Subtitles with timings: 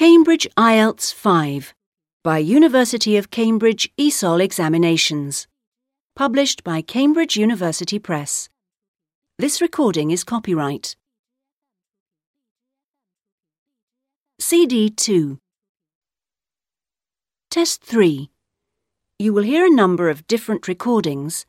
[0.00, 1.74] Cambridge IELTS 5
[2.24, 5.46] by University of Cambridge ESOL Examinations.
[6.16, 8.48] Published by Cambridge University Press.
[9.38, 10.96] This recording is copyright.
[14.38, 15.38] CD 2
[17.50, 18.30] Test 3
[19.18, 21.44] You will hear a number of different recordings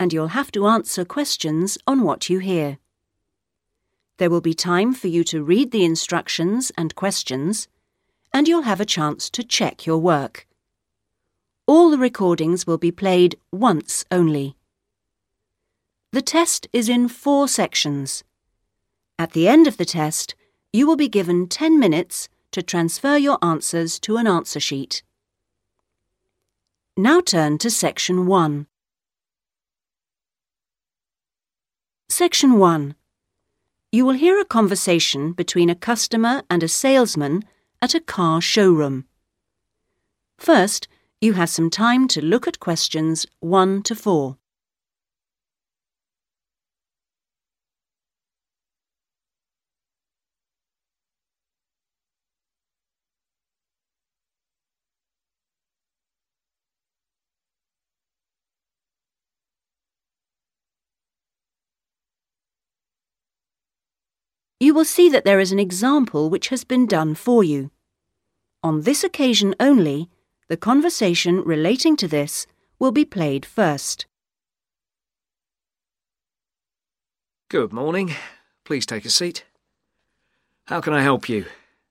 [0.00, 2.78] and you'll have to answer questions on what you hear.
[4.18, 7.68] There will be time for you to read the instructions and questions,
[8.34, 10.46] and you'll have a chance to check your work.
[11.66, 14.56] All the recordings will be played once only.
[16.12, 18.24] The test is in four sections.
[19.18, 20.34] At the end of the test,
[20.72, 25.02] you will be given 10 minutes to transfer your answers to an answer sheet.
[26.96, 28.66] Now turn to Section 1.
[32.08, 32.94] Section 1.
[33.90, 37.44] You will hear a conversation between a customer and a salesman
[37.82, 39.04] at a car showroom.
[40.38, 40.86] First,
[41.20, 44.38] you have some time to look at questions 1 to 4.
[64.62, 67.71] You will see that there is an example which has been done for you.
[68.64, 70.08] On this occasion only,
[70.48, 72.46] the conversation relating to this
[72.78, 74.06] will be played first.
[77.48, 78.14] Good morning.
[78.64, 79.44] Please take a seat.
[80.66, 81.46] How can I help you?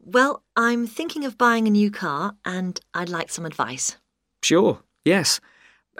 [0.00, 3.96] Well, I'm thinking of buying a new car and I'd like some advice.
[4.42, 5.40] Sure, yes.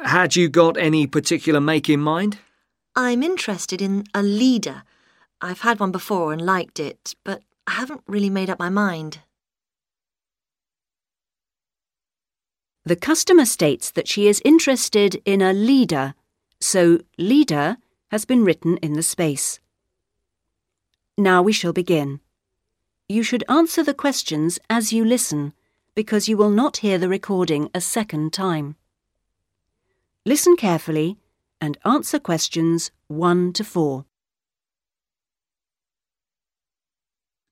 [0.02, 2.38] Had you got any particular make in mind?
[2.94, 4.84] I'm interested in a Lida.
[5.40, 9.18] I've had one before and liked it, but I haven't really made up my mind.
[12.84, 16.16] The customer states that she is interested in a Lida,
[16.60, 17.78] so Lida
[18.10, 19.60] has been written in the space.
[21.16, 22.18] Now we shall begin.
[23.08, 25.52] You should answer the questions as you listen,
[25.94, 28.74] because you will not hear the recording a second time.
[30.26, 31.18] Listen carefully
[31.60, 34.04] and answer questions 1 to 4.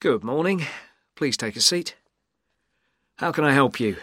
[0.01, 0.67] Good morning.
[1.15, 1.95] Please take a seat.
[3.19, 3.97] How can I help you?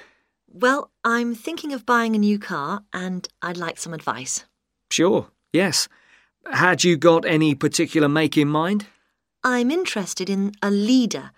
[0.60, 4.46] Well, I'm thinking of buying a new car and I'd like some advice.
[4.90, 5.88] Sure, yes.
[6.52, 8.88] Had you got any particular make in mind?
[9.44, 11.32] I'm interested in a Lida.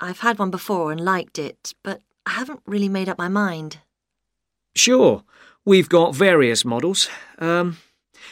[0.00, 3.78] I've had one before and liked it, but I haven't really made up my mind.
[4.76, 5.22] Sure.
[5.64, 7.08] We've got various models.
[7.38, 7.78] Um,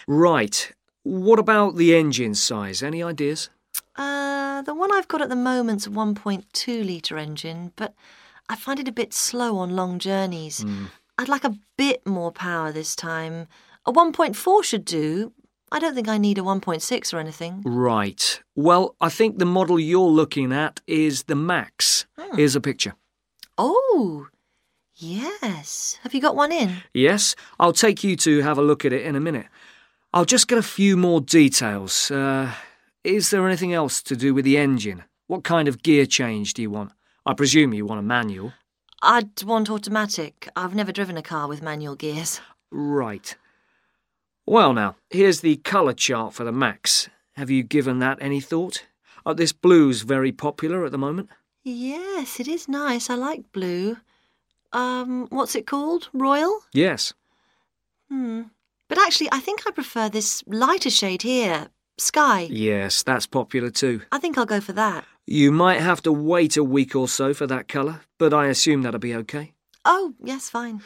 [0.07, 0.71] right.
[1.03, 2.83] What about the engine size?
[2.83, 3.49] Any ideas?
[3.97, 7.95] Uh, the one I've got at the moment's a 1.2 litre engine, but
[8.49, 10.65] I find it a bit slow on long journeys.
[11.19, 13.49] I'd like a bit more power this time.
[13.87, 15.33] A 1.4 should do.
[15.73, 17.63] I don't think I need a 1.6 or anything.
[17.65, 18.41] Right.
[18.55, 22.07] Well, I think the model you're looking at is the Max.
[22.35, 22.95] Here's a picture.
[23.59, 24.29] Oh,
[24.95, 25.99] yes.
[26.03, 26.77] Have you got one in?
[26.95, 29.47] Yes, I'll take you to have a look at it in a minute.
[30.13, 32.11] I'll just get a few more details.
[32.11, 32.53] Uh,
[33.03, 35.05] is there anything else to do with the engine?
[35.27, 36.93] What kind of gear change do you want?
[37.27, 38.53] I presume you want a manual.
[39.03, 40.49] I'd want automatic.
[40.55, 42.41] I've never driven a car with manual gears.
[42.71, 43.37] Right.
[44.47, 47.09] Well, now, here's the colour chart for the Max.
[47.35, 48.87] Have you given that any thought?
[49.27, 51.29] Uh, this blue's very popular at the moment.
[51.65, 53.11] Yes, it is nice.
[53.11, 53.97] I like blue.
[54.73, 56.09] Um, what's it called?
[56.13, 56.61] Royal?
[56.73, 57.13] Yes.
[58.09, 58.43] Hmm.
[58.89, 61.71] But actually, I think I prefer this lighter shade here.
[61.99, 62.47] Sky.
[62.51, 64.03] Yes, that's popular too.
[64.13, 65.05] I think I'll go for that.
[65.27, 68.83] You might have to wait a week or so for that colour, but I assume
[68.83, 69.55] that'll be okay.
[69.85, 70.83] Oh, yes, fine.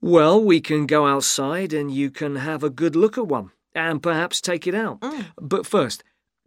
[0.00, 4.02] Well, we can go outside and you can have a good look at one and
[4.02, 5.00] perhaps take it out.
[5.00, 5.26] Mm.
[5.40, 6.04] But first,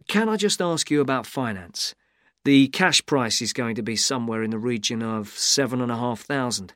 [0.08, 1.94] can I just ask you about finance?
[2.44, 5.96] The cash price is going to be somewhere in the region of seven and a
[5.96, 6.74] half thousand.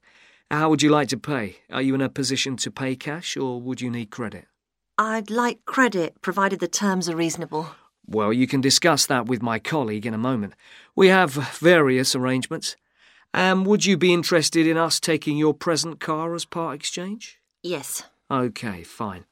[0.51, 1.59] How would you like to pay?
[1.71, 4.47] Are you in a position to pay cash or would you need credit?
[4.99, 7.69] I'd like credit, provided the terms are reasonable.
[8.09, 10.55] Well, you can discuss that with my colleague in a moment.
[10.95, 12.77] We have various arrangements.
[13.35, 17.41] And would you be interested in us taking your present car as part exchange?
[17.63, 18.05] Yes.
[18.31, 19.25] Okay, fine.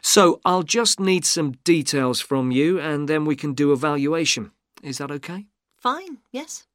[0.00, 4.50] So I'll just need some details from you and then we can do a valuation.
[4.82, 5.46] Is that okay?
[5.76, 6.66] Fine, yes.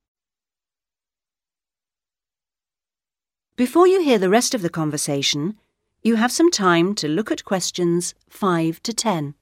[3.55, 5.57] Before you hear the rest of the conversation,
[6.01, 9.35] you have some time to look at questions 5 to 10.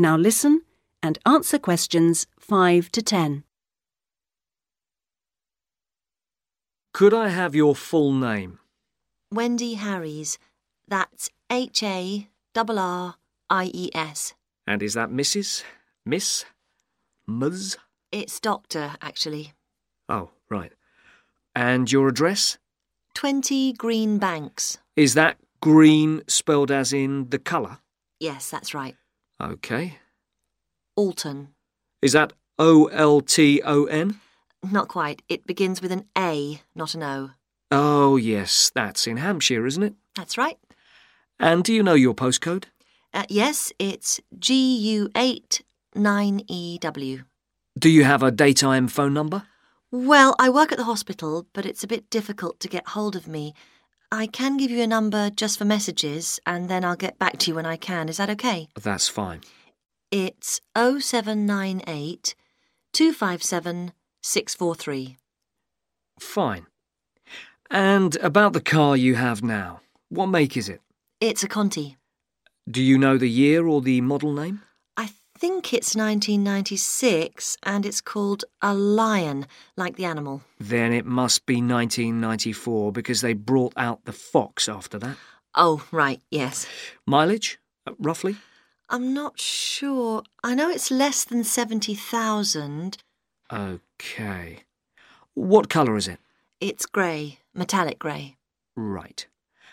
[0.00, 0.62] Now listen
[1.02, 3.44] and answer questions 5 to 10.
[6.94, 8.60] Could I have your full name?
[9.30, 10.38] Wendy Harries.
[10.88, 13.16] That's H A R R
[13.50, 14.32] I E S.
[14.66, 15.64] And is that Mrs.,
[16.06, 16.46] Miss,
[17.26, 17.76] Ms?
[18.10, 19.52] It's Doctor, actually.
[20.08, 20.72] Oh, right.
[21.54, 22.56] And your address?
[23.16, 24.78] 20 Green Banks.
[24.96, 27.80] Is that green spelled as in the colour?
[28.18, 28.96] Yes, that's right.
[29.40, 29.98] OK.
[30.96, 31.48] Alton.
[32.02, 34.20] Is that O L T O N?
[34.62, 35.22] Not quite.
[35.28, 37.30] It begins with an A, not an O.
[37.70, 39.94] Oh, yes, that's in Hampshire, isn't it?
[40.16, 40.58] That's right.
[41.38, 42.64] And do you know your postcode?
[43.14, 45.62] Uh, yes, it's GU8
[45.96, 47.24] 9EW.
[47.78, 49.44] Do you have a daytime phone number?
[49.90, 53.26] Well, I work at the hospital, but it's a bit difficult to get hold of
[53.26, 53.54] me.
[54.12, 57.50] I can give you a number just for messages, and then I'll get back to
[57.50, 58.08] you when I can.
[58.08, 58.68] Is that okay?
[58.80, 59.42] That's fine.
[60.10, 62.34] It's 0798
[62.92, 63.92] 257
[64.22, 65.16] 643.
[66.18, 66.66] Fine.
[67.70, 70.80] And about the car you have now, what make is it?
[71.20, 71.96] It's a Conti.
[72.68, 74.62] Do you know the year or the model name?
[75.40, 80.42] I think it's 1996, and it's called a lion, like the animal.
[80.58, 85.16] Then it must be 1994 because they brought out the Fox after that.
[85.54, 86.66] Oh, right, yes.
[87.06, 88.36] Mileage, uh, roughly?
[88.90, 90.24] I'm not sure.
[90.44, 92.98] I know it's less than 70,000.
[93.50, 94.64] OK.
[95.32, 96.18] What colour is it?
[96.60, 98.36] It's grey, metallic grey.
[98.76, 99.26] Right.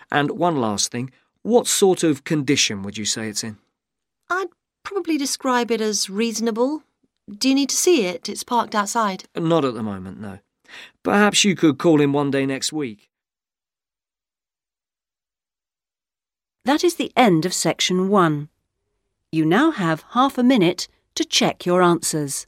[0.10, 1.12] And one last thing.
[1.42, 3.58] What sort of condition would you say it's in?
[4.30, 4.48] I'd
[4.88, 6.81] probably describe it as reasonable.
[7.30, 8.30] Do you need to see it?
[8.30, 9.25] It's parked outside.
[9.36, 10.39] Not at the moment, no.
[11.04, 13.10] Perhaps you could call in one day next week.
[16.63, 18.48] That is the end of section 1.
[19.31, 22.48] You now have half a minute to check your answers.